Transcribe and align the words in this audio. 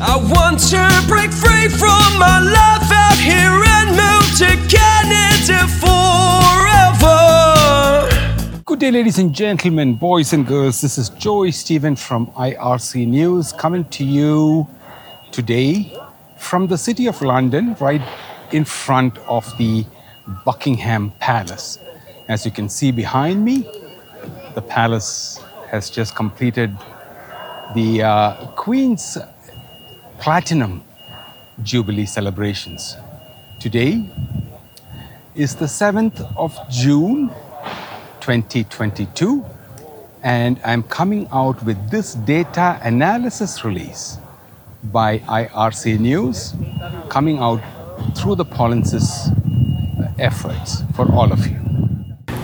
I 0.00 0.16
want 0.16 0.60
to 0.70 1.04
break 1.08 1.32
free 1.32 1.66
from 1.66 2.18
my 2.20 2.38
life 2.38 2.88
out 2.92 3.18
here 3.18 3.50
and 3.50 3.90
move 3.98 4.30
to 4.38 4.46
Canada 4.70 5.66
forever. 5.82 7.12
Good 8.64 8.78
day, 8.78 8.92
ladies 8.92 9.18
and 9.18 9.34
gentlemen, 9.34 9.94
boys 9.96 10.32
and 10.32 10.46
girls. 10.46 10.80
This 10.82 10.98
is 10.98 11.08
Joy 11.08 11.50
Stephen 11.50 11.96
from 11.96 12.28
IRC 12.28 13.08
News 13.08 13.52
coming 13.52 13.86
to 13.86 14.04
you 14.04 14.68
today 15.32 15.92
from 16.36 16.68
the 16.68 16.78
City 16.78 17.08
of 17.08 17.20
London, 17.20 17.74
right 17.80 18.02
in 18.52 18.64
front 18.64 19.18
of 19.26 19.52
the 19.58 19.84
Buckingham 20.44 21.10
Palace. 21.18 21.80
As 22.28 22.46
you 22.46 22.52
can 22.52 22.68
see 22.68 22.92
behind 22.92 23.44
me, 23.44 23.68
the 24.54 24.62
palace 24.62 25.42
has 25.72 25.90
just 25.90 26.14
completed 26.14 26.78
the 27.74 28.02
uh, 28.04 28.46
Queen's 28.54 29.18
Platinum 30.20 30.82
Jubilee 31.62 32.04
celebrations. 32.04 32.96
Today 33.60 34.04
is 35.36 35.54
the 35.54 35.66
7th 35.66 36.20
of 36.36 36.58
June 36.68 37.28
2022, 38.20 39.44
and 40.24 40.60
I'm 40.64 40.82
coming 40.82 41.28
out 41.30 41.64
with 41.64 41.90
this 41.90 42.14
data 42.14 42.80
analysis 42.82 43.64
release 43.64 44.18
by 44.82 45.20
IRC 45.20 46.00
News, 46.00 46.52
coming 47.08 47.38
out 47.38 47.62
through 48.16 48.34
the 48.34 48.44
Polinsys 48.44 49.30
efforts 50.18 50.82
for 50.96 51.10
all 51.12 51.32
of 51.32 51.46
you. 51.46 51.60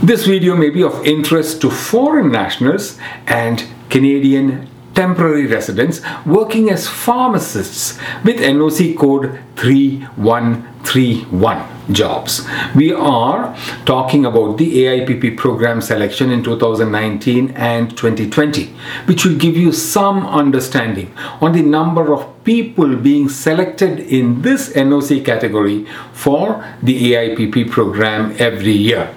This 0.02 0.26
video 0.26 0.56
may 0.56 0.70
be 0.70 0.84
of 0.84 1.04
interest 1.04 1.60
to 1.62 1.70
foreign 1.70 2.30
nationals 2.30 2.98
and 3.26 3.64
Canadian 3.90 4.68
temporary 4.94 5.46
residents 5.46 6.00
working 6.24 6.70
as 6.70 6.88
pharmacists 6.88 7.98
with 8.24 8.36
NOC 8.36 8.96
code 8.96 9.38
3131 9.56 11.74
jobs. 11.92 12.46
We 12.74 12.92
are 12.92 13.56
talking 13.84 14.24
about 14.24 14.58
the 14.58 14.84
AIPP 14.84 15.36
program 15.36 15.80
selection 15.80 16.30
in 16.30 16.42
2019 16.42 17.50
and 17.50 17.90
2020, 17.90 18.66
which 19.06 19.24
will 19.24 19.36
give 19.36 19.56
you 19.56 19.72
some 19.72 20.26
understanding 20.26 21.12
on 21.40 21.52
the 21.52 21.62
number 21.62 22.12
of 22.12 22.44
people 22.44 22.96
being 22.96 23.28
selected 23.28 24.00
in 24.00 24.42
this 24.42 24.72
NOC 24.72 25.24
category 25.24 25.86
for 26.12 26.64
the 26.82 27.12
AIPP 27.12 27.70
program 27.70 28.34
every 28.38 28.72
year. 28.72 29.14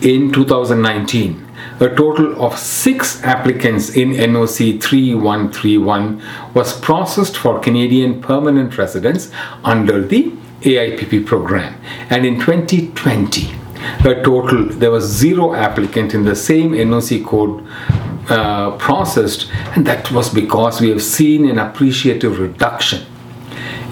In 0.00 0.32
2019, 0.32 1.47
a 1.80 1.88
total 1.94 2.44
of 2.44 2.58
six 2.58 3.22
applicants 3.22 3.90
in 3.90 4.10
NOC 4.10 4.82
3131 4.82 6.22
was 6.54 6.78
processed 6.80 7.36
for 7.36 7.60
Canadian 7.60 8.20
permanent 8.20 8.76
residents 8.76 9.30
under 9.62 10.04
the 10.04 10.32
AIPP 10.62 11.24
program. 11.24 11.80
And 12.10 12.26
in 12.26 12.40
2020, 12.40 13.50
a 14.00 14.22
total, 14.22 14.66
there 14.66 14.90
was 14.90 15.04
zero 15.04 15.54
applicant 15.54 16.14
in 16.14 16.24
the 16.24 16.34
same 16.34 16.72
NOC 16.72 17.24
code 17.24 17.64
uh, 18.28 18.76
processed, 18.76 19.48
and 19.76 19.86
that 19.86 20.10
was 20.10 20.28
because 20.34 20.80
we 20.80 20.88
have 20.90 21.02
seen 21.02 21.48
an 21.48 21.58
appreciative 21.58 22.40
reduction 22.40 23.06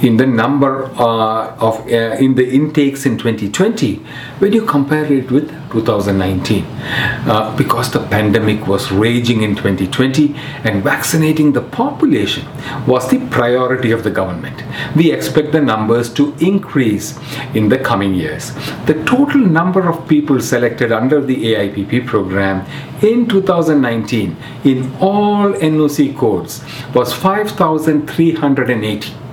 in 0.02 0.16
the 0.16 0.26
number 0.26 0.86
uh, 0.96 1.54
of 1.56 1.80
uh, 1.86 2.16
in 2.18 2.34
the 2.34 2.48
intakes 2.48 3.06
in 3.06 3.16
2020 3.16 3.96
when 4.40 4.52
you 4.52 4.64
compare 4.64 5.10
it 5.10 5.30
with 5.30 5.48
2019 5.72 6.64
uh, 6.64 7.54
because 7.56 7.90
the 7.92 8.00
pandemic 8.08 8.66
was 8.66 8.92
raging 8.92 9.42
in 9.42 9.56
2020 9.56 10.34
and 10.64 10.82
vaccinating 10.82 11.52
the 11.52 11.60
population 11.60 12.46
was 12.86 13.08
the 13.10 13.18
priority 13.28 13.90
of 13.90 14.04
the 14.04 14.10
government. 14.10 14.62
We 14.94 15.12
expect 15.12 15.52
the 15.52 15.60
numbers 15.60 16.12
to 16.14 16.34
increase 16.40 17.18
in 17.54 17.68
the 17.68 17.78
coming 17.78 18.14
years. 18.14 18.52
The 18.86 19.02
total 19.04 19.40
number 19.40 19.88
of 19.88 20.08
people 20.08 20.40
selected 20.40 20.92
under 20.92 21.20
the 21.20 21.54
AIPP 21.54 22.06
program 22.06 22.66
in 23.02 23.28
2019 23.28 24.36
in 24.64 24.94
all 25.00 25.52
NOC 25.52 26.16
codes 26.16 26.64
was 26.94 27.12
5380 27.12 29.25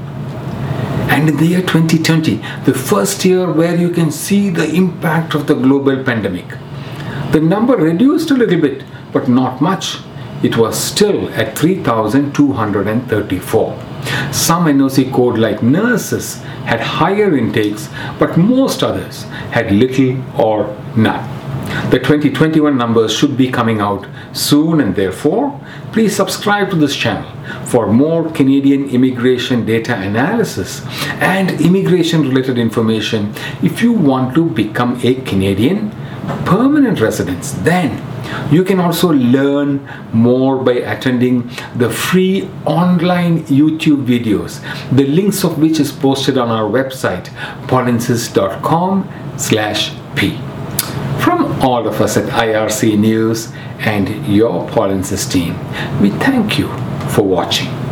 and 1.09 1.29
in 1.29 1.37
the 1.37 1.45
year 1.45 1.61
2020, 1.61 2.41
the 2.65 2.73
first 2.73 3.23
year 3.25 3.51
where 3.51 3.75
you 3.75 3.89
can 3.89 4.11
see 4.11 4.49
the 4.49 4.71
impact 4.73 5.35
of 5.35 5.47
the 5.47 5.55
global 5.55 6.03
pandemic, 6.03 6.45
the 7.31 7.39
number 7.39 7.75
reduced 7.75 8.31
a 8.31 8.35
little 8.35 8.59
bit, 8.59 8.83
but 9.11 9.27
not 9.27 9.61
much. 9.61 9.97
It 10.43 10.57
was 10.57 10.77
still 10.77 11.29
at 11.29 11.57
3,234. 11.57 13.79
Some 14.31 14.65
NOC 14.65 15.13
code, 15.13 15.37
like 15.37 15.63
nurses, 15.63 16.41
had 16.65 16.81
higher 16.81 17.37
intakes, 17.37 17.87
but 18.19 18.37
most 18.37 18.83
others 18.83 19.23
had 19.51 19.71
little 19.71 20.17
or 20.39 20.75
none. 20.95 21.42
The 21.89 21.99
2021 21.99 22.77
numbers 22.77 23.13
should 23.13 23.37
be 23.37 23.51
coming 23.51 23.79
out 23.79 24.07
soon, 24.31 24.81
and 24.81 24.95
therefore, 24.95 25.59
please 25.91 26.15
subscribe 26.15 26.69
to 26.71 26.75
this 26.75 26.95
channel 26.95 27.29
for 27.65 27.87
more 27.87 28.29
Canadian 28.31 28.89
immigration 28.89 29.65
data 29.65 29.95
analysis 29.95 30.85
and 31.19 31.51
immigration 31.61 32.21
related 32.21 32.57
information 32.57 33.33
if 33.61 33.81
you 33.81 33.91
want 33.91 34.33
to 34.35 34.49
become 34.49 34.99
a 35.03 35.15
Canadian 35.21 35.91
permanent 36.45 36.99
resident. 37.01 37.43
Then 37.63 38.01
you 38.51 38.63
can 38.63 38.79
also 38.79 39.11
learn 39.11 39.87
more 40.13 40.63
by 40.63 40.73
attending 40.73 41.49
the 41.75 41.89
free 41.89 42.49
online 42.65 43.43
YouTube 43.45 44.05
videos, 44.05 44.61
the 44.95 45.05
links 45.05 45.43
of 45.43 45.59
which 45.59 45.79
is 45.79 45.91
posted 45.91 46.37
on 46.37 46.49
our 46.49 46.69
website, 46.69 47.25
polinsys.com 47.67 49.09
slash 49.37 49.93
p. 50.15 50.39
From 51.23 51.61
all 51.61 51.87
of 51.87 52.01
us 52.01 52.17
at 52.17 52.25
IRC 52.25 52.99
News 52.99 53.49
and 53.79 54.27
your 54.27 54.67
Polinsys 54.67 55.31
team, 55.31 55.57
we 56.01 56.09
thank 56.09 56.59
you 56.59 56.67
for 57.11 57.21
watching. 57.21 57.82